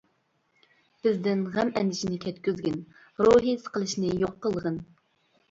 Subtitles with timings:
[1.07, 2.81] بىزدىن غەم ئەندىشىنى كەتكۈزگىن،
[3.27, 4.83] روھىي سىقىلىشنى يوق قىلغىن.